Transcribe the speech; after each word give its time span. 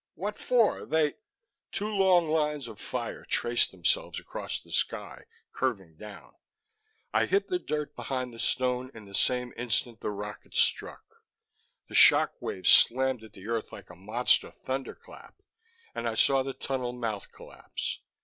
"What 0.15 0.39
for? 0.39 0.83
They" 0.83 1.13
Two 1.71 1.87
long 1.87 2.27
lines 2.27 2.67
of 2.67 2.79
fire 2.81 3.23
traced 3.23 3.69
themselves 3.69 4.19
across 4.19 4.59
the 4.59 4.71
sky, 4.71 5.25
curving 5.51 5.95
down 5.95 6.33
I 7.13 7.27
hit 7.27 7.49
the 7.49 7.59
dirt 7.59 7.95
behind 7.95 8.33
the 8.33 8.39
stone 8.39 8.89
in 8.95 9.05
the 9.05 9.13
same 9.13 9.53
instant 9.57 10.01
the 10.01 10.09
rockets 10.09 10.57
struck. 10.57 11.03
The 11.87 11.93
shock 11.93 12.31
wave 12.41 12.65
slammed 12.67 13.23
at 13.23 13.33
the 13.33 13.47
earth 13.47 13.71
like 13.71 13.91
a 13.91 13.95
monster 13.95 14.49
thunderclap, 14.49 15.35
and 15.93 16.09
I 16.09 16.15
saw 16.15 16.41
the 16.41 16.53
tunnel 16.55 16.93
mouth 16.93 17.31
collapse. 17.31 17.99